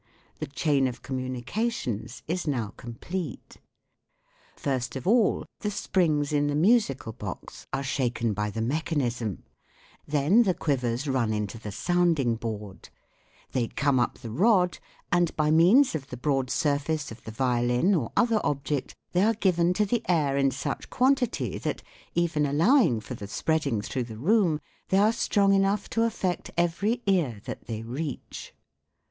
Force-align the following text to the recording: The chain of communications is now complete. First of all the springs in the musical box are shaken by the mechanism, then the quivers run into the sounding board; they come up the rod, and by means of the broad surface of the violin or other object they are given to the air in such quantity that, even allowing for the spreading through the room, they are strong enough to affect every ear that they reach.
The 0.39 0.47
chain 0.47 0.87
of 0.87 1.03
communications 1.03 2.23
is 2.27 2.47
now 2.47 2.73
complete. 2.75 3.57
First 4.55 4.95
of 4.95 5.05
all 5.05 5.45
the 5.59 5.69
springs 5.69 6.33
in 6.33 6.47
the 6.47 6.55
musical 6.55 7.13
box 7.13 7.67
are 7.71 7.83
shaken 7.83 8.33
by 8.33 8.49
the 8.49 8.63
mechanism, 8.63 9.43
then 10.07 10.41
the 10.41 10.55
quivers 10.55 11.07
run 11.07 11.31
into 11.31 11.59
the 11.59 11.71
sounding 11.71 12.35
board; 12.35 12.89
they 13.51 13.67
come 13.67 13.99
up 13.99 14.17
the 14.17 14.31
rod, 14.31 14.79
and 15.11 15.35
by 15.35 15.51
means 15.51 15.93
of 15.93 16.07
the 16.07 16.17
broad 16.17 16.49
surface 16.49 17.11
of 17.11 17.23
the 17.23 17.29
violin 17.29 17.93
or 17.93 18.11
other 18.17 18.41
object 18.43 18.95
they 19.11 19.21
are 19.21 19.35
given 19.35 19.71
to 19.75 19.85
the 19.85 20.01
air 20.09 20.35
in 20.35 20.49
such 20.49 20.89
quantity 20.89 21.59
that, 21.59 21.83
even 22.15 22.47
allowing 22.47 22.99
for 23.01 23.13
the 23.13 23.27
spreading 23.27 23.83
through 23.83 24.05
the 24.05 24.17
room, 24.17 24.59
they 24.89 24.97
are 24.97 25.13
strong 25.13 25.53
enough 25.53 25.87
to 25.91 26.01
affect 26.01 26.49
every 26.57 27.03
ear 27.05 27.39
that 27.45 27.67
they 27.67 27.83
reach. 27.83 28.55